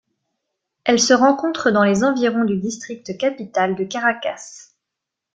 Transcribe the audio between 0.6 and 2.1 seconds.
Elle se rencontre dans les